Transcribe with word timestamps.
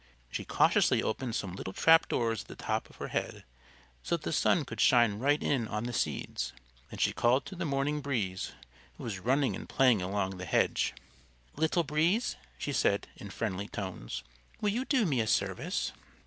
She 0.31 0.43
cautiously 0.45 1.03
opened 1.03 1.35
some 1.35 1.53
little 1.53 1.73
trap 1.73 2.07
doors 2.09 2.41
at 2.41 2.47
the 2.47 2.55
top 2.55 2.89
of 2.89 2.95
her 2.95 3.09
head, 3.09 3.43
so 4.01 4.15
that 4.17 4.23
the 4.23 4.33
sun 4.33 4.65
could 4.65 4.81
shine 4.81 5.19
right 5.19 5.43
in 5.43 5.67
on 5.67 5.83
the 5.83 5.93
seeds. 5.93 6.53
Then 6.89 6.97
she 6.97 7.13
called 7.13 7.45
to 7.45 7.55
the 7.55 7.65
Morning 7.65 8.01
Breeze, 8.01 8.51
who 8.97 9.03
was 9.03 9.19
running 9.19 9.55
and 9.55 9.69
playing 9.69 10.01
along 10.01 10.37
the 10.39 10.45
hedge. 10.45 10.95
"Little 11.55 11.83
Breeze," 11.83 12.35
she 12.57 12.73
said, 12.73 13.09
in 13.17 13.29
friendly 13.29 13.67
tones, 13.67 14.23
"will 14.59 14.71
you 14.71 14.85
do 14.85 15.05
me 15.05 15.19
a 15.19 15.27
service?" 15.27 15.91